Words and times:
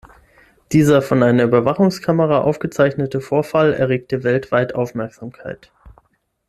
Dieser 0.71 1.03
von 1.03 1.21
einer 1.21 1.43
Überwachungskamera 1.43 2.41
aufgezeichnete 2.41 3.21
Vorfall 3.21 3.71
erregte 3.71 4.23
weltweit 4.23 4.73
Aufmerksamkeit. 4.73 5.71